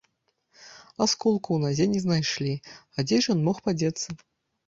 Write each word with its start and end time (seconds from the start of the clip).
Асколку 1.05 1.49
ў 1.57 1.65
назе 1.65 1.85
не 1.93 2.01
знайшлі, 2.05 2.53
а 2.95 3.05
дзе 3.09 3.19
ж 3.27 3.35
ён 3.35 3.39
мог 3.49 3.57
падзецца? 3.67 4.07